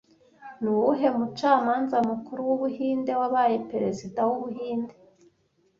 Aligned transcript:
Ni 0.61 0.69
uwuhe 0.73 1.07
mucamanza 1.17 1.97
mukuru 2.09 2.39
w’Ubuhinde 2.49 3.11
wabaye 3.19 3.55
Perezida 3.71 4.19
w’Ubuhinde 4.29 4.95